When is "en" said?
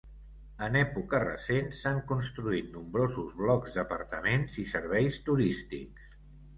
0.67-0.77